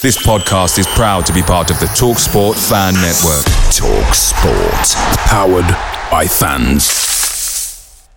This 0.00 0.16
podcast 0.24 0.78
is 0.78 0.86
proud 0.86 1.26
to 1.26 1.32
be 1.32 1.42
part 1.42 1.72
of 1.72 1.80
the 1.80 1.86
TalkSport 1.86 2.54
Fan 2.68 2.94
Network. 2.94 3.44
TalkSport. 3.74 4.94
Powered 5.26 5.68
by 6.08 6.24
fans. 6.24 8.08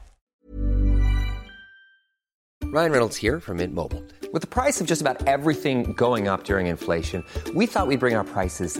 Ryan 2.65 2.91
Reynolds 2.91 3.17
here 3.17 3.39
from 3.39 3.57
Mint 3.57 3.73
Mobile. 3.73 4.04
With 4.31 4.44
the 4.44 4.47
price 4.47 4.79
of 4.79 4.86
just 4.86 5.02
about 5.02 5.25
everything 5.28 5.94
going 5.94 6.28
up 6.28 6.44
during 6.44 6.67
inflation, 6.67 7.25
we 7.55 7.65
thought 7.65 7.88
we'd 7.88 8.00
bring 8.00 8.13
our 8.13 8.26
prices 8.26 8.79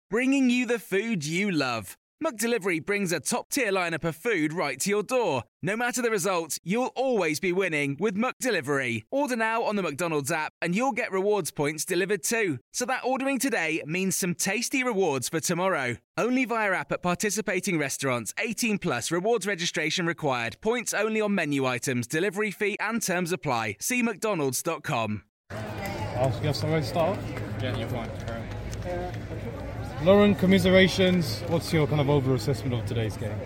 bringing 0.11 0.49
you 0.49 0.65
the 0.65 0.77
food 0.77 1.25
you 1.25 1.49
love. 1.49 1.97
McDelivery 2.21 2.85
brings 2.85 3.13
a 3.13 3.19
top-tier 3.21 3.71
lineup 3.71 4.03
of 4.03 4.13
food 4.13 4.51
right 4.51 4.77
to 4.81 4.89
your 4.89 5.03
door. 5.03 5.43
No 5.63 5.77
matter 5.77 6.01
the 6.01 6.11
result, 6.11 6.59
you'll 6.65 6.91
always 6.97 7.39
be 7.39 7.53
winning 7.53 7.95
with 7.97 8.17
McDelivery. 8.17 9.03
Order 9.09 9.37
now 9.37 9.63
on 9.63 9.77
the 9.77 9.81
McDonald's 9.81 10.29
app 10.29 10.51
and 10.61 10.75
you'll 10.75 10.91
get 10.91 11.13
rewards 11.13 11.49
points 11.49 11.85
delivered 11.85 12.23
too. 12.23 12.59
So 12.73 12.85
that 12.87 13.05
ordering 13.05 13.39
today 13.39 13.81
means 13.85 14.17
some 14.17 14.35
tasty 14.35 14.83
rewards 14.83 15.29
for 15.29 15.39
tomorrow. 15.39 15.95
Only 16.17 16.43
via 16.43 16.73
app 16.73 16.91
at 16.91 17.01
participating 17.01 17.79
restaurants. 17.79 18.33
18 18.37 18.79
plus 18.79 19.11
rewards 19.11 19.47
registration 19.47 20.05
required. 20.05 20.57
Points 20.59 20.93
only 20.93 21.21
on 21.21 21.33
menu 21.33 21.65
items, 21.65 22.05
delivery 22.05 22.51
fee 22.51 22.75
and 22.81 23.01
terms 23.01 23.31
apply. 23.31 23.77
See 23.79 24.03
mcdonalds.com. 24.03 25.23
I'll 26.17 26.29
you 26.41 26.47
have 26.47 26.55
somewhere 26.57 26.81
to 26.81 26.85
start 26.85 27.17
off? 27.17 27.23
Yeah, 27.61 27.71
uh, 27.71 27.77
you 27.77 27.87
want. 27.87 29.70
Lauren, 30.03 30.33
commiserations. 30.33 31.41
What's 31.47 31.71
your 31.71 31.85
kind 31.85 32.01
of 32.01 32.09
overall 32.09 32.35
assessment 32.35 32.73
of 32.73 32.85
today's 32.87 33.17
game? 33.17 33.39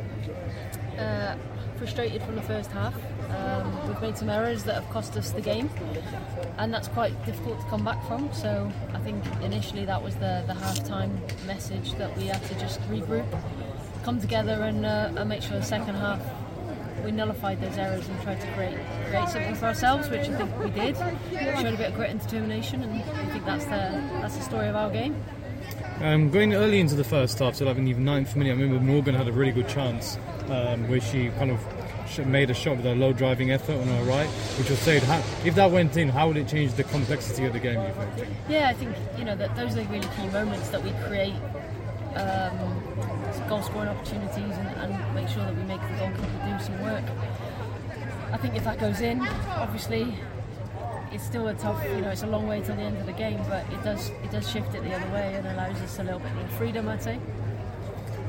uh, 0.98 1.36
frustrated 1.78 2.24
from 2.24 2.36
the 2.36 2.42
first 2.42 2.72
half. 2.72 2.94
Um, 3.30 3.88
we've 3.88 4.02
made 4.02 4.18
some 4.18 4.30
errors 4.30 4.64
that 4.64 4.76
have 4.76 4.90
cost 4.90 5.18
us 5.18 5.32
the 5.32 5.42
game, 5.42 5.70
and 6.58 6.74
that's 6.74 6.88
quite 6.88 7.14
difficult 7.26 7.60
to 7.60 7.66
come 7.68 7.84
back 7.84 8.02
from. 8.08 8.32
So 8.34 8.72
I 8.94 9.00
think 9.00 9.24
initially 9.42 9.84
that 9.86 10.02
was 10.02 10.16
the, 10.16 10.44
the 10.48 10.54
half-time 10.54 11.22
message 11.46 11.94
that 11.96 12.16
we 12.18 12.28
had 12.28 12.42
to 12.46 12.56
just 12.58 12.80
regroup, 12.84 13.28
come 14.04 14.22
together, 14.22 14.64
and, 14.64 14.86
uh, 14.86 15.12
and 15.18 15.28
make 15.28 15.42
sure 15.42 15.60
the 15.60 15.66
second 15.66 15.96
half 15.96 16.22
we 17.04 17.12
nullified 17.12 17.62
those 17.62 17.78
errors 17.78 18.08
and 18.08 18.22
tried 18.22 18.40
to 18.42 18.48
create 18.54 18.78
create 19.10 19.30
something 19.30 19.56
for 19.56 19.66
ourselves, 19.66 20.10
which 20.10 20.28
I 20.28 20.38
think 20.38 20.58
we 20.58 20.70
did. 20.72 20.96
Showed 20.98 21.74
a 21.74 21.78
bit 21.78 21.90
of 21.90 21.96
grit 21.96 22.10
and 22.10 22.20
determination, 22.20 22.82
and 22.82 23.04
I 23.04 23.26
think 23.26 23.46
that's 23.46 23.66
the 23.66 24.02
that's 24.22 24.38
the 24.38 24.44
story 24.44 24.70
of 24.70 24.76
our 24.76 24.90
game. 24.90 25.22
Um, 26.02 26.30
going 26.30 26.54
early 26.54 26.80
into 26.80 26.96
the 26.96 27.04
first 27.04 27.40
half, 27.40 27.56
so 27.56 27.66
having 27.66 27.88
even 27.88 28.04
ninth 28.04 28.36
minute, 28.36 28.52
I 28.52 28.62
remember 28.62 28.84
Morgan 28.84 29.16
had 29.16 29.28
a 29.28 29.32
really 29.32 29.54
good 29.54 29.70
chance 29.70 30.18
um, 30.50 30.88
where 30.90 31.00
she 31.00 31.30
kind 31.30 31.52
of 31.52 31.60
made 32.28 32.50
a 32.50 32.54
shot 32.54 32.78
with 32.78 32.86
a 32.86 32.96
low 32.96 33.14
driving 33.14 33.52
effort 33.52 33.74
on 33.74 33.88
her 33.88 34.04
right, 34.04 34.28
which 34.58 34.70
was 34.70 34.80
saved. 34.80 35.06
if 35.46 35.56
that 35.56 35.72
went 35.72 35.96
in, 35.98 36.10
how 36.10 36.28
would 36.28 36.38
it 36.38 36.48
change 36.48 36.74
the 36.74 36.84
complexity 36.84 37.46
of 37.46 37.54
the 37.54 37.60
game? 37.60 37.82
You 37.82 37.94
think? 37.94 38.30
Yeah, 38.50 38.70
I 38.70 38.74
think 38.74 38.96
you 39.18 39.26
know 39.26 39.36
that 39.36 39.56
those 39.56 39.72
are 39.72 39.84
the 39.84 39.90
really 39.90 40.08
key 40.18 40.28
moments 40.28 40.70
that 40.70 40.84
we 40.84 40.92
create 41.08 41.34
um, 42.16 42.84
goal 43.48 43.62
scoring 43.62 43.90
opportunities 43.90 44.38
and, 44.38 44.68
and 44.68 45.16
make 45.16 45.28
sure 45.28 45.44
that 45.44 45.56
we 45.56 45.64
make 45.64 45.82
the 45.82 45.98
goalkeeper 45.98 46.58
do 46.58 46.64
some 46.64 46.82
work. 46.82 47.04
I 48.32 48.38
think 48.38 48.56
if 48.56 48.64
that 48.66 48.80
goes 48.80 49.02
in, 49.02 49.22
obviously 49.22 50.14
it's 51.16 51.24
still 51.24 51.48
a 51.48 51.54
tough, 51.54 51.82
you 51.86 52.02
know, 52.02 52.10
it's 52.10 52.24
a 52.24 52.28
long 52.28 52.46
way 52.46 52.60
to 52.60 52.74
the 52.74 52.82
end 52.82 52.98
of 52.98 53.06
the 53.06 53.14
game, 53.14 53.40
but 53.48 53.66
it 53.72 53.82
does 53.84 54.10
it 54.10 54.32
does 54.32 54.52
shift 54.52 54.76
it 54.76 54.84
the 54.84 54.94
other 54.94 55.10
way 55.14 55.34
and 55.34 55.48
allows 55.48 55.82
us 55.82 55.98
a 56.00 56.04
little 56.04 56.20
bit 56.20 56.34
more 56.36 56.48
freedom, 56.50 56.90
I'd 56.90 57.02
say. 57.02 57.18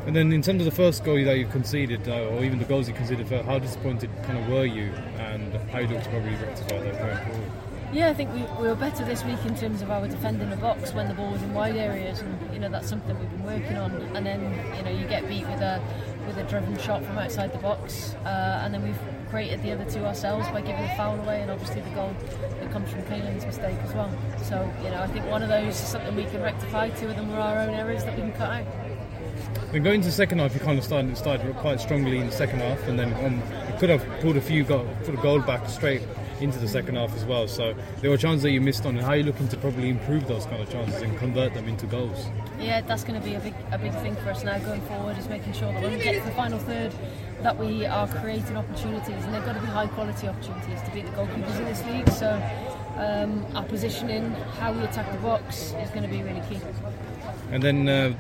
And 0.06 0.14
then 0.14 0.32
in 0.32 0.40
terms 0.40 0.60
of 0.60 0.66
the 0.66 0.70
first 0.70 1.02
goal 1.02 1.22
that 1.24 1.36
you 1.36 1.46
conceded, 1.46 2.08
uh, 2.08 2.28
or 2.28 2.44
even 2.44 2.60
the 2.60 2.64
goals 2.64 2.86
you 2.86 2.94
conceded, 2.94 3.26
how 3.26 3.58
disappointed 3.58 4.08
kind 4.22 4.38
of 4.38 4.48
were 4.48 4.64
you, 4.64 4.92
and 5.18 5.52
how 5.70 5.80
do 5.80 5.86
you 5.86 5.94
look 5.94 6.04
to 6.04 6.10
probably 6.10 6.36
rectify 6.36 6.78
that 6.78 6.98
going 6.98 7.34
forward? 7.34 7.50
Yeah, 7.92 8.08
I 8.08 8.14
think 8.14 8.32
we, 8.34 8.42
we 8.60 8.68
were 8.68 8.74
better 8.74 9.04
this 9.04 9.24
week 9.24 9.38
in 9.46 9.56
terms 9.56 9.80
of 9.80 9.90
our 9.90 10.06
defending 10.08 10.50
the 10.50 10.56
box 10.56 10.92
when 10.92 11.08
the 11.08 11.14
ball 11.14 11.30
was 11.30 11.42
in 11.42 11.54
wide 11.54 11.76
areas, 11.76 12.20
and 12.20 12.52
you 12.52 12.58
know 12.58 12.68
that's 12.68 12.88
something 12.88 13.18
we've 13.18 13.30
been 13.30 13.44
working 13.44 13.76
on. 13.76 13.92
And 14.14 14.26
then 14.26 14.40
you 14.76 14.82
know 14.82 14.90
you 14.90 15.06
get 15.06 15.28
beat 15.28 15.46
with 15.46 15.60
a 15.60 15.80
with 16.26 16.36
a 16.36 16.42
driven 16.44 16.76
shot 16.78 17.04
from 17.04 17.16
outside 17.16 17.52
the 17.52 17.58
box, 17.58 18.14
uh, 18.24 18.60
and 18.64 18.74
then 18.74 18.82
we've 18.82 18.98
created 19.30 19.62
the 19.62 19.72
other 19.72 19.88
two 19.88 20.04
ourselves 20.04 20.48
by 20.48 20.60
giving 20.60 20.82
the 20.82 20.94
foul 20.96 21.18
away, 21.20 21.42
and 21.42 21.50
obviously 21.50 21.80
the 21.80 21.90
goal 21.90 22.14
that 22.60 22.70
comes 22.72 22.90
from 22.90 23.02
Kaylin's 23.04 23.46
mistake 23.46 23.78
as 23.78 23.94
well. 23.94 24.10
So 24.42 24.70
you 24.82 24.90
know 24.90 25.00
I 25.00 25.06
think 25.06 25.24
one 25.26 25.42
of 25.42 25.48
those 25.48 25.80
is 25.80 25.88
something 25.88 26.14
we 26.16 26.24
can 26.24 26.42
rectify. 26.42 26.90
Two 26.90 27.08
of 27.08 27.16
them 27.16 27.30
were 27.30 27.38
our 27.38 27.60
own 27.60 27.70
errors 27.70 28.04
that 28.04 28.16
we 28.16 28.22
can 28.22 28.32
cut 28.32 28.50
out. 28.50 28.66
Then 29.72 29.82
going 29.84 29.96
into 29.96 30.08
the 30.08 30.12
second 30.12 30.40
half, 30.40 30.54
you 30.54 30.60
kind 30.60 30.78
of 30.78 30.84
started 30.84 31.16
started 31.16 31.54
quite 31.56 31.80
strongly 31.80 32.18
in 32.18 32.26
the 32.26 32.32
second 32.32 32.60
half, 32.60 32.82
and 32.88 32.98
then 32.98 33.14
um, 33.24 33.36
you 33.70 33.78
could 33.78 33.90
have 33.90 34.04
pulled 34.20 34.36
a 34.36 34.40
few 34.40 34.64
goal, 34.64 34.86
put 35.04 35.14
a 35.14 35.22
goal 35.22 35.40
back 35.40 35.68
straight 35.68 36.02
into 36.40 36.58
the 36.58 36.68
second 36.68 36.96
half 36.96 37.14
as 37.14 37.24
well. 37.24 37.48
So 37.48 37.74
there 38.00 38.10
were 38.10 38.16
chances 38.16 38.42
that 38.42 38.50
you 38.50 38.60
missed 38.60 38.86
on, 38.86 38.96
and 38.96 39.04
how 39.04 39.12
are 39.12 39.16
you 39.16 39.24
looking 39.24 39.48
to 39.48 39.56
probably 39.56 39.88
improve 39.88 40.26
those 40.26 40.46
kind 40.46 40.62
of 40.62 40.70
chances 40.70 41.02
and 41.02 41.16
convert 41.18 41.54
them 41.54 41.68
into 41.68 41.86
goals? 41.86 42.26
Yeah, 42.58 42.80
that's 42.82 43.04
going 43.04 43.20
to 43.20 43.26
be 43.26 43.34
a 43.34 43.40
big 43.40 43.54
a 43.72 43.78
big 43.78 43.92
thing 43.94 44.16
for 44.16 44.30
us 44.30 44.44
now 44.44 44.58
going 44.58 44.80
forward 44.82 45.18
is 45.18 45.28
making 45.28 45.52
sure 45.52 45.72
that 45.72 45.82
when 45.82 45.92
we 45.92 45.98
get 46.02 46.22
to 46.22 46.28
the 46.28 46.34
final 46.34 46.58
third 46.58 46.92
that 47.42 47.56
we 47.58 47.84
are 47.84 48.08
creating 48.08 48.56
opportunities 48.56 49.24
and 49.24 49.34
they've 49.34 49.44
got 49.44 49.54
to 49.54 49.60
be 49.60 49.66
high 49.66 49.86
quality 49.86 50.26
opportunities 50.26 50.82
to 50.82 50.90
beat 50.92 51.04
the 51.04 51.12
goalkeepers 51.12 51.58
in 51.58 51.64
this 51.64 51.84
league. 51.86 52.08
So 52.10 52.42
um, 52.96 53.44
our 53.54 53.64
positioning, 53.64 54.30
how 54.58 54.72
we 54.72 54.82
attack 54.82 55.10
the 55.12 55.18
box 55.18 55.74
is 55.82 55.90
going 55.90 56.02
to 56.02 56.08
be 56.08 56.22
really 56.22 56.42
key. 56.48 56.58
And 57.50 57.62
then 57.62 57.88
uh, 57.88 58.14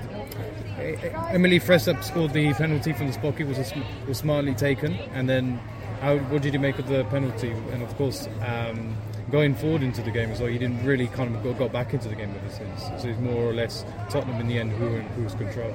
Emily 1.30 1.58
Fressup 1.58 2.04
scored 2.04 2.32
the 2.32 2.52
penalty 2.54 2.92
from 2.92 3.06
the 3.06 3.12
spot. 3.14 3.40
It 3.40 3.46
was, 3.46 3.58
a, 3.58 3.64
sm- 3.64 3.80
was 4.06 4.18
smartly 4.18 4.54
taken. 4.54 4.94
And 5.14 5.28
then, 5.28 5.58
how 6.00 6.16
what 6.16 6.42
did 6.42 6.52
you 6.54 6.60
make 6.60 6.78
of 6.78 6.88
the 6.88 7.04
penalty? 7.04 7.50
And 7.72 7.82
of 7.82 7.94
course, 7.96 8.28
um, 8.44 8.96
going 9.30 9.54
forward 9.54 9.82
into 9.82 10.02
the 10.02 10.10
game 10.10 10.30
as 10.30 10.40
well, 10.40 10.50
he 10.50 10.58
didn't 10.58 10.84
really 10.84 11.08
kind 11.08 11.34
of 11.34 11.42
go, 11.42 11.52
got 11.54 11.72
back 11.72 11.94
into 11.94 12.08
the 12.08 12.14
game 12.14 12.34
ever 12.34 12.52
since. 12.52 13.02
So 13.02 13.08
it's 13.08 13.20
more 13.20 13.42
or 13.42 13.52
less 13.52 13.84
Tottenham 14.10 14.40
in 14.40 14.48
the 14.48 14.58
end 14.58 14.72
who 14.72 14.98
who's 15.20 15.34
control. 15.34 15.72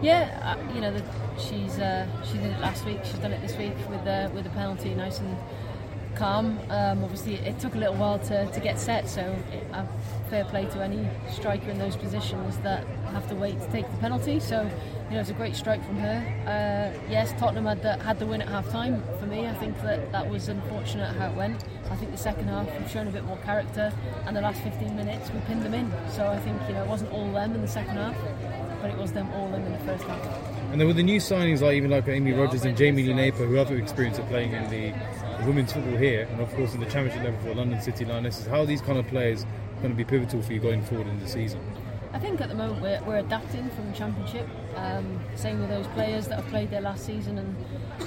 Yeah, 0.00 0.56
uh, 0.58 0.74
you 0.74 0.80
know, 0.80 0.92
the, 0.92 1.02
she's 1.38 1.78
uh, 1.78 2.06
she 2.24 2.34
did 2.38 2.52
it 2.52 2.60
last 2.60 2.84
week. 2.84 3.00
She's 3.04 3.18
done 3.18 3.32
it 3.32 3.40
this 3.40 3.56
week 3.56 3.74
with 3.88 4.06
uh, 4.06 4.30
with 4.34 4.44
the 4.44 4.50
penalty, 4.50 4.94
nice 4.94 5.18
and 5.20 5.36
calm. 6.16 6.58
Um, 6.68 7.02
obviously, 7.04 7.34
it 7.36 7.58
took 7.58 7.74
a 7.74 7.78
little 7.78 7.94
while 7.94 8.18
to, 8.20 8.46
to 8.46 8.60
get 8.60 8.78
set, 8.78 9.08
so 9.08 9.20
it, 9.52 9.66
uh, 9.72 9.84
fair 10.30 10.44
play 10.44 10.64
to 10.66 10.82
any 10.82 11.06
striker 11.30 11.70
in 11.70 11.78
those 11.78 11.96
positions 11.96 12.58
that 12.58 12.86
have 13.12 13.28
to 13.28 13.34
wait 13.34 13.60
to 13.60 13.70
take 13.70 13.90
the 13.90 13.96
penalty. 13.98 14.40
So, 14.40 14.62
you 15.08 15.14
know, 15.14 15.20
it's 15.20 15.30
a 15.30 15.34
great 15.34 15.54
strike 15.54 15.84
from 15.84 15.96
her. 15.96 16.18
Uh, 16.46 17.10
yes, 17.10 17.32
Tottenham 17.38 17.66
had 17.66 17.82
the, 17.82 17.96
had 18.02 18.18
the 18.18 18.26
win 18.26 18.40
at 18.40 18.48
half 18.48 18.68
time. 18.70 19.02
For 19.20 19.26
me, 19.26 19.46
I 19.46 19.54
think 19.54 19.80
that 19.82 20.10
that 20.12 20.28
was 20.28 20.48
unfortunate 20.48 21.14
how 21.16 21.30
it 21.30 21.36
went. 21.36 21.64
I 21.90 21.96
think 21.96 22.10
the 22.10 22.16
second 22.16 22.48
half 22.48 22.66
we've 22.78 22.90
shown 22.90 23.06
a 23.08 23.10
bit 23.10 23.24
more 23.24 23.36
character, 23.38 23.92
and 24.26 24.36
the 24.36 24.40
last 24.40 24.62
15 24.62 24.96
minutes 24.96 25.30
we 25.30 25.40
pinned 25.40 25.62
them 25.62 25.74
in. 25.74 25.92
So 26.10 26.26
I 26.26 26.38
think 26.38 26.60
you 26.66 26.74
know 26.74 26.82
it 26.82 26.88
wasn't 26.88 27.12
all 27.12 27.30
them 27.32 27.54
in 27.54 27.60
the 27.60 27.68
second 27.68 27.96
half, 27.96 28.16
but 28.80 28.90
it 28.90 28.96
was 28.96 29.12
them 29.12 29.30
all 29.32 29.50
them 29.50 29.62
in 29.64 29.72
the 29.72 29.78
first 29.80 30.04
half. 30.04 30.52
And 30.72 30.80
then 30.80 30.88
with 30.88 30.96
the 30.96 31.02
new 31.02 31.20
signings, 31.20 31.60
like 31.60 31.74
even 31.74 31.90
like 31.90 32.08
Amy 32.08 32.32
Rodgers 32.32 32.64
and 32.64 32.74
Jamie 32.74 33.02
Lee 33.02 33.30
who 33.30 33.54
have 33.56 33.70
experience 33.72 34.18
of 34.18 34.26
playing 34.28 34.52
in 34.52 34.70
the 34.70 34.94
women's 35.46 35.72
football 35.72 35.96
here, 35.96 36.28
and 36.30 36.40
of 36.40 36.52
course 36.54 36.74
in 36.74 36.80
the 36.80 36.86
championship 36.86 37.22
level 37.24 37.40
for 37.40 37.54
London 37.54 37.80
City 37.80 38.04
Lionesses, 38.04 38.46
how 38.46 38.60
are 38.60 38.66
these 38.66 38.80
kind 38.80 38.98
of 38.98 39.06
players 39.08 39.44
going 39.80 39.90
to 39.90 39.96
be 39.96 40.04
pivotal 40.04 40.42
for 40.42 40.52
you 40.52 40.60
going 40.60 40.82
forward 40.82 41.06
in 41.06 41.18
the 41.20 41.28
season? 41.28 41.60
I 42.12 42.18
think 42.18 42.40
at 42.40 42.48
the 42.50 42.54
moment 42.54 42.82
we're, 42.82 43.02
we're 43.04 43.18
adapting 43.18 43.70
from 43.70 43.90
the 43.90 43.96
championship. 43.96 44.46
Um, 44.76 45.20
same 45.34 45.60
with 45.60 45.70
those 45.70 45.86
players 45.88 46.28
that 46.28 46.40
have 46.40 46.46
played 46.48 46.70
there 46.70 46.82
last 46.82 47.06
season, 47.06 47.38
and 47.38 47.56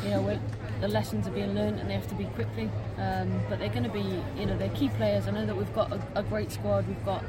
you 0.04 0.10
know 0.10 0.40
the 0.82 0.88
lessons 0.88 1.28
are 1.28 1.32
being 1.32 1.56
learned, 1.56 1.80
and 1.80 1.90
they 1.90 1.94
have 1.96 2.08
to 2.08 2.16
be 2.16 2.26
quickly. 2.26 2.70
Um, 2.98 3.42
but 3.50 3.60
they're 3.60 3.70
going 3.70 3.84
to 3.84 3.90
be, 3.90 4.22
you 4.38 4.46
know, 4.46 4.58
they're 4.58 4.70
key 4.70 4.90
players. 4.90 5.28
I 5.28 5.32
know 5.32 5.46
that 5.46 5.56
we've 5.56 5.74
got 5.74 5.92
a, 5.92 6.02
a 6.16 6.24
great 6.24 6.52
squad. 6.52 6.88
We've 6.88 7.06
got 7.06 7.24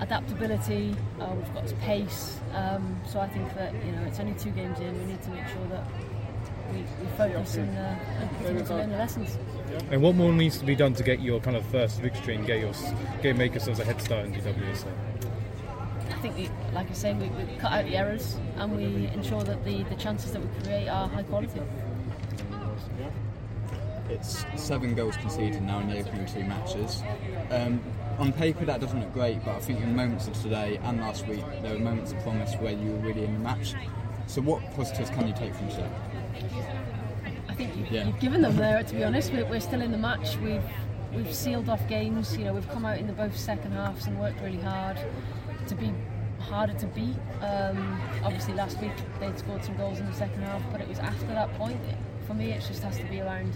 adaptability. 0.00 0.96
Uh, 1.20 1.32
we've 1.36 1.54
got 1.54 1.80
pace. 1.80 2.40
Um, 2.54 3.00
so 3.06 3.20
I 3.20 3.28
think 3.28 3.54
that 3.54 3.72
you 3.84 3.92
know 3.92 4.02
it's 4.02 4.18
only 4.18 4.34
two 4.34 4.50
games 4.50 4.80
in. 4.80 4.98
We 4.98 5.12
need 5.12 5.22
to 5.22 5.30
make 5.30 5.46
sure 5.48 5.66
that 5.70 5.86
we, 6.72 6.78
we 6.78 7.06
focus 7.16 7.56
and, 7.56 7.76
uh, 7.76 7.96
and 8.20 8.30
continue 8.36 8.64
to 8.64 8.74
learn 8.74 8.90
the 8.90 8.96
lessons. 8.96 9.38
And 9.90 10.02
what 10.02 10.14
more 10.14 10.32
needs 10.32 10.58
to 10.58 10.64
be 10.64 10.74
done 10.74 10.94
to 10.94 11.02
get 11.02 11.20
your 11.20 11.40
kind 11.40 11.56
of 11.56 11.64
first 11.66 12.00
victory 12.00 12.34
and 12.36 12.46
get 12.46 12.60
your 12.60 12.72
get 13.22 13.36
make 13.36 13.52
yourselves 13.52 13.80
a 13.80 13.84
head 13.84 14.00
start 14.00 14.26
in 14.26 14.32
the 14.32 14.38
I 16.10 16.14
think, 16.20 16.36
we, 16.36 16.48
like 16.72 16.90
I 16.90 16.92
say, 16.94 17.12
we, 17.14 17.28
we 17.28 17.56
cut 17.58 17.72
out 17.72 17.84
the 17.84 17.96
errors 17.96 18.36
and 18.56 18.76
we 18.76 19.06
ensure 19.08 19.42
that 19.42 19.64
the, 19.64 19.82
the 19.84 19.96
chances 19.96 20.32
that 20.32 20.40
we 20.40 20.62
create 20.62 20.88
are 20.88 21.08
high 21.08 21.22
quality. 21.22 21.60
it's 24.08 24.44
seven 24.56 24.94
goals 24.94 25.16
conceded 25.16 25.62
now 25.62 25.80
in 25.80 25.88
the 25.88 25.98
opening 25.98 26.26
two 26.26 26.44
matches. 26.44 27.02
Um, 27.50 27.80
on 28.18 28.32
paper, 28.32 28.64
that 28.64 28.80
doesn't 28.80 29.00
look 29.00 29.12
great, 29.12 29.44
but 29.44 29.56
I 29.56 29.60
think 29.60 29.80
in 29.80 29.96
moments 29.96 30.28
of 30.28 30.40
today 30.40 30.78
and 30.82 31.00
last 31.00 31.26
week, 31.26 31.44
there 31.62 31.72
were 31.72 31.80
moments 31.80 32.12
of 32.12 32.22
promise 32.22 32.54
where 32.56 32.72
you 32.72 32.92
were 32.92 32.98
really 32.98 33.24
in 33.24 33.34
the 33.34 33.40
match. 33.40 33.74
So, 34.26 34.40
what 34.42 34.62
positives 34.74 35.10
can 35.10 35.28
you 35.28 35.34
take 35.34 35.54
from 35.54 35.68
today? 35.68 35.90
I 37.48 37.54
think 37.54 37.76
you've, 37.76 37.90
Yeah. 37.90 38.06
you've 38.06 38.18
given 38.20 38.42
them 38.42 38.56
there. 38.56 38.82
To 38.82 38.94
be 38.94 39.04
honest, 39.04 39.32
we're, 39.32 39.44
we're 39.46 39.60
still 39.60 39.80
in 39.80 39.92
the 39.92 39.98
match. 39.98 40.36
We've 40.38 40.62
we've 41.14 41.32
sealed 41.32 41.68
off 41.68 41.86
games. 41.88 42.36
You 42.36 42.44
know, 42.46 42.52
we've 42.54 42.68
come 42.70 42.84
out 42.84 42.98
in 42.98 43.06
the 43.06 43.12
both 43.12 43.36
second 43.36 43.72
halves 43.72 44.06
and 44.06 44.18
worked 44.18 44.40
really 44.40 44.58
hard 44.60 44.98
to 45.68 45.74
be 45.74 45.92
harder 46.40 46.74
to 46.74 46.86
beat. 46.88 47.16
Um, 47.40 48.00
obviously, 48.24 48.54
last 48.54 48.80
week 48.80 48.92
they'd 49.20 49.38
scored 49.38 49.64
some 49.64 49.76
goals 49.76 50.00
in 50.00 50.06
the 50.06 50.12
second 50.14 50.42
half, 50.42 50.62
but 50.72 50.80
it 50.80 50.88
was 50.88 50.98
after 50.98 51.26
that 51.26 51.52
point. 51.54 51.80
For 52.26 52.34
me, 52.34 52.50
it 52.52 52.64
just 52.66 52.82
has 52.82 52.96
to 52.98 53.04
be 53.04 53.20
around 53.20 53.52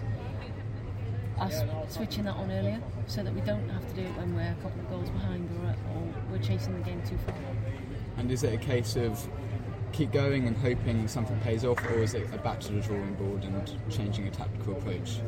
us 1.41 1.62
switching 1.88 2.25
that 2.25 2.35
on 2.35 2.50
earlier, 2.50 2.81
so 3.06 3.23
that 3.23 3.32
we 3.35 3.41
don't 3.43 3.69
have 3.70 3.87
to 3.88 3.94
do 3.94 4.03
it 4.03 4.17
when 4.17 4.35
we're 4.35 4.43
a 4.43 4.62
couple 4.62 4.81
of 4.81 4.91
goals 4.91 5.09
behind 5.11 5.49
or, 5.62 5.69
or 5.97 6.03
we're 6.31 6.43
chasing 6.43 6.75
the 6.75 6.81
game 6.85 7.00
too 7.09 7.17
far. 7.26 7.35
And 8.19 8.31
is 8.31 8.43
it 8.43 8.53
a 8.53 8.56
case 8.59 8.97
of 8.97 9.26
keep 9.98 10.12
going 10.12 10.46
and 10.46 10.56
hoping 10.56 11.08
something 11.08 11.36
pays 11.40 11.64
off, 11.64 11.84
or 11.86 11.98
is 11.98 12.14
it 12.14 12.32
a 12.32 12.38
back 12.38 12.60
to 12.60 12.72
the 12.72 12.80
drawing 12.80 13.14
board 13.14 13.42
and 13.42 13.76
changing 13.90 14.28
a 14.28 14.30
tactical 14.30 14.74
approach? 14.74 15.18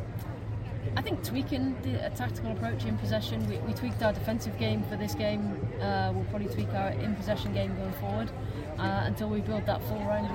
I 0.96 1.02
think 1.02 1.24
tweaking 1.24 1.76
the 1.82 2.06
a 2.06 2.10
tactical 2.10 2.52
approach 2.52 2.84
in 2.84 2.96
possession. 2.98 3.44
We, 3.48 3.56
we 3.58 3.72
tweaked 3.72 4.00
our 4.04 4.12
defensive 4.12 4.56
game 4.58 4.84
for 4.84 4.96
this 4.96 5.16
game. 5.16 5.58
Uh, 5.80 6.12
we'll 6.14 6.24
probably 6.26 6.46
tweak 6.48 6.72
our 6.72 6.90
in 6.90 7.16
possession 7.16 7.52
game 7.52 7.74
going 7.74 7.92
forward 7.94 8.30
uh, 8.78 9.02
until 9.06 9.28
we 9.28 9.40
build 9.40 9.66
that 9.66 9.82
full 9.88 9.98
rounded, 10.04 10.30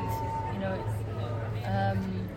you 0.53 0.59
know, 0.59 0.83
um, 1.65 2.29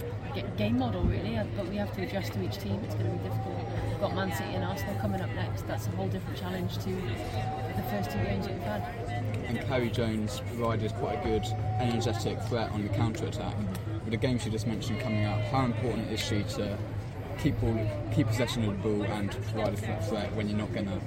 game 0.57 0.79
model 0.79 1.03
really. 1.03 1.37
Uh, 1.37 1.45
But 1.57 1.67
we 1.67 1.77
have 1.77 1.93
to 1.97 2.03
adjust 2.03 2.33
to 2.35 2.45
each 2.45 2.59
team. 2.59 2.81
It's 2.85 2.95
going 2.95 3.11
to 3.11 3.17
be 3.17 3.29
difficult. 3.29 3.58
We've 3.99 4.11
got 4.11 4.15
Man 4.15 4.33
City 4.33 4.55
and 4.55 4.63
Arsenal 4.63 4.95
coming 5.01 5.21
up 5.21 5.31
next. 5.31 5.67
That's 5.67 5.89
a 5.89 5.91
whole 5.91 6.07
different 6.07 6.39
challenge 6.39 6.75
to 6.85 6.89
the 6.89 7.83
first 7.91 8.13
two 8.13 8.19
games 8.19 8.47
that 8.47 8.55
we've 8.55 8.63
had. 8.63 8.83
And 9.49 9.61
Carrie 9.67 9.91
Jones 9.91 10.41
provided 10.47 10.93
quite 10.93 11.19
a 11.19 11.25
good, 11.25 11.45
energetic 11.81 12.41
threat 12.43 12.71
on 12.71 12.85
the 12.85 12.91
counter 12.91 13.27
attack. 13.27 13.57
With 14.05 14.13
the 14.13 14.17
game 14.17 14.39
she 14.39 14.51
just 14.51 14.69
mentioned 14.69 15.01
coming 15.01 15.25
up, 15.25 15.41
how 15.47 15.65
important 15.65 16.13
is 16.13 16.21
she 16.21 16.45
to 16.45 16.79
keep 17.39 17.61
ball, 17.61 17.79
keep 18.15 18.27
possession 18.27 18.65
of 18.65 18.83
the 18.83 18.89
ball 18.89 19.03
and 19.05 19.31
provide 19.31 19.75
a 19.75 19.77
threat- 19.77 20.09
threat 20.09 20.35
when 20.35 20.49
you're 20.49 20.59
not 20.59 20.73
going 20.73 20.87
to 20.87 21.01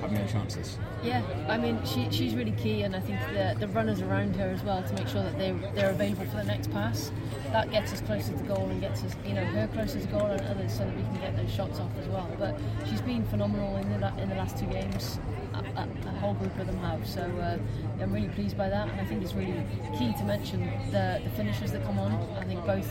have 0.00 0.12
many 0.12 0.30
chances? 0.30 0.78
Yeah, 1.02 1.22
I 1.48 1.58
mean, 1.58 1.78
she, 1.84 2.08
she's 2.10 2.34
really 2.34 2.52
key, 2.52 2.82
and 2.82 2.96
I 2.96 3.00
think 3.00 3.20
the, 3.32 3.56
the 3.58 3.68
runners 3.68 4.00
around 4.00 4.34
her 4.36 4.48
as 4.48 4.62
well 4.62 4.82
to 4.82 4.94
make 4.94 5.08
sure 5.08 5.22
that 5.22 5.38
they, 5.38 5.52
they're 5.74 5.90
available 5.90 6.24
for 6.26 6.38
the 6.38 6.44
next 6.44 6.70
pass. 6.70 7.12
That 7.52 7.70
gets 7.70 7.92
us 7.92 8.00
closer 8.00 8.32
to 8.32 8.42
goal 8.44 8.68
and 8.70 8.80
gets 8.80 9.02
us, 9.04 9.14
you 9.26 9.34
know, 9.34 9.44
her 9.44 9.68
closer 9.68 10.00
to 10.00 10.06
goal 10.06 10.26
and 10.26 10.40
others 10.46 10.72
so 10.72 10.84
that 10.84 10.96
we 10.96 11.02
can 11.02 11.20
get 11.20 11.36
those 11.36 11.52
shots 11.52 11.80
off 11.80 11.90
as 11.98 12.06
well. 12.08 12.30
But 12.38 12.58
she's 12.88 13.00
been 13.00 13.26
phenomenal 13.26 13.76
in 13.76 14.00
the, 14.00 14.16
in 14.18 14.28
the 14.28 14.36
last 14.36 14.56
two 14.56 14.66
games. 14.66 15.18
A, 15.52 15.58
a, 15.58 15.88
a 16.06 16.10
whole 16.20 16.34
group 16.34 16.56
of 16.58 16.66
them 16.66 16.78
have, 16.78 17.06
so 17.06 17.22
uh, 17.22 17.58
I'm 18.00 18.12
really 18.12 18.28
pleased 18.28 18.56
by 18.56 18.68
that. 18.68 18.88
And 18.88 19.00
I 19.00 19.04
think 19.04 19.22
it's 19.22 19.34
really 19.34 19.62
key 19.98 20.12
to 20.16 20.24
mention 20.24 20.60
the, 20.92 21.20
the 21.24 21.30
finishers 21.30 21.72
that 21.72 21.84
come 21.84 21.98
on. 21.98 22.12
I 22.38 22.44
think 22.44 22.64
both 22.64 22.88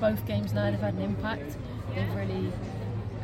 both 0.00 0.24
games 0.26 0.52
now 0.52 0.70
have 0.70 0.80
had 0.80 0.94
an 0.94 1.02
impact. 1.02 1.56
They've 1.98 2.14
really 2.14 2.52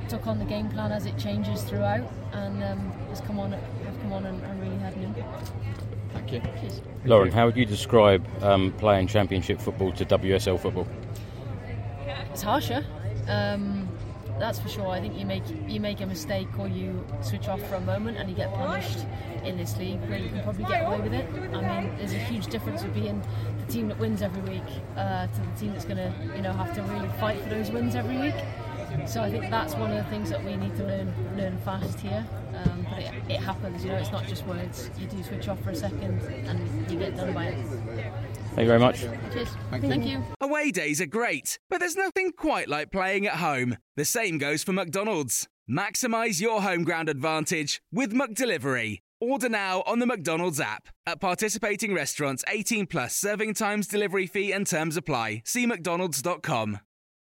took 0.09 0.27
on 0.27 0.39
the 0.39 0.45
game 0.45 0.69
plan 0.69 0.91
as 0.91 1.07
it 1.07 1.17
changes 1.17 1.63
throughout, 1.63 2.11
and 2.33 2.63
um, 2.65 2.91
has 3.09 3.21
come 3.21 3.39
on 3.39 3.53
have 3.53 4.01
come 4.01 4.13
on 4.13 4.27
and, 4.27 4.43
and 4.43 4.61
really 4.61 4.77
had 4.79 4.95
an 4.97 5.05
impact. 5.05 5.53
Thank 6.13 6.33
you. 6.33 6.41
Cheers. 6.61 6.81
Lauren, 7.05 7.31
how 7.31 7.47
would 7.47 7.57
you 7.57 7.67
describe 7.67 8.27
um, 8.43 8.73
playing 8.73 9.07
Championship 9.07 9.61
football 9.61 9.93
to 9.93 10.05
WSL 10.05 10.59
football? 10.59 10.89
It's 12.33 12.43
harsher. 12.43 12.85
Um, 13.29 13.89
that's 14.39 14.59
for 14.59 14.69
sure. 14.69 14.89
I 14.89 15.01
think 15.01 15.17
you 15.17 15.25
make 15.25 15.45
you 15.69 15.79
make 15.79 16.01
a 16.01 16.07
mistake 16.07 16.49
or 16.59 16.67
you 16.67 17.07
switch 17.23 17.47
off 17.47 17.63
for 17.69 17.77
a 17.77 17.81
moment 17.81 18.17
and 18.17 18.29
you 18.29 18.35
get 18.35 18.53
punished 18.55 19.07
in 19.45 19.57
this 19.57 19.77
league 19.77 20.01
where 20.09 20.19
you 20.19 20.29
can 20.29 20.43
probably 20.43 20.65
get 20.65 20.85
away 20.85 21.01
with 21.01 21.13
it. 21.15 21.29
I 21.55 21.83
mean, 21.83 21.97
there's 21.99 22.13
a 22.13 22.19
huge 22.19 22.49
difference 22.49 22.83
with 22.83 22.95
being 22.95 23.23
the 23.65 23.73
team 23.73 23.89
that 23.89 23.99
wins 23.99 24.23
every 24.23 24.43
week 24.43 24.69
uh, 24.97 25.29
to 25.29 25.41
the 25.41 25.57
team 25.57 25.73
that's 25.73 25.85
going 25.85 25.99
to 25.99 26.13
you 26.35 26.43
know 26.43 26.53
have 26.53 26.75
to 26.75 26.83
really 26.83 27.09
fight 27.21 27.41
for 27.43 27.51
those 27.51 27.71
wins 27.71 27.95
every 27.95 28.19
week. 28.19 28.35
So 29.07 29.23
I 29.23 29.31
think 29.31 29.51
that's 29.51 29.75
one 29.75 29.91
of 29.91 29.97
the 29.97 30.11
things 30.11 30.31
that 30.31 30.43
we 30.45 30.57
need 30.57 30.75
to 30.77 30.85
learn 30.85 31.13
learn 31.37 31.59
fast 31.59 32.01
here. 32.01 32.27
Um, 32.55 32.87
but 32.89 33.01
it, 33.01 33.13
it 33.29 33.41
happens, 33.41 33.85
you 33.85 33.91
know. 33.91 33.99
It's 33.99 34.13
not 34.13 34.27
just 34.27 34.47
words. 34.47 34.91
You 34.99 35.07
do 35.07 35.23
switch 35.23 35.49
off 35.49 35.63
for 35.63 35.71
a 35.71 35.75
second 35.75 36.21
and 36.23 36.91
you 36.91 36.99
get 36.99 37.17
done 37.17 37.35
by 37.35 37.47
it. 37.47 37.67
Thank 38.55 38.61
you 38.61 38.67
very 38.67 38.79
much. 38.79 39.01
Cheers. 39.33 39.49
Thank 39.71 40.05
you. 40.05 40.13
you. 40.13 40.25
Away 40.41 40.71
days 40.71 41.01
are 41.01 41.07
great, 41.07 41.59
but 41.69 41.81
there's 41.81 41.97
nothing 41.97 42.33
quite 42.33 42.69
like 42.69 42.93
playing 42.93 43.27
at 43.27 43.37
home. 43.37 43.77
The 43.97 44.05
same 44.05 44.39
goes 44.39 44.63
for 44.63 44.73
McDonald's. 44.73 45.49
Maximise 45.69 46.41
your 46.41 46.63
home 46.63 46.85
ground 46.85 47.09
advantage 47.09 47.81
with 47.91 48.13
McDelivery. 48.13 48.99
Order 49.21 49.49
now 49.49 49.83
on 49.87 49.99
the 49.99 50.07
McDonald's 50.07 50.61
app. 50.61 50.89
At 51.07 51.21
participating 51.21 51.95
restaurants, 51.95 52.45
18 52.49 52.87
plus 52.87 53.17
serving 53.17 53.55
times, 53.55 53.87
delivery 53.87 54.27
fee, 54.27 54.53
and 54.53 54.67
terms 54.67 54.97
apply. 54.97 55.43
See 55.47 55.67
McDonald's.com. 55.67 56.81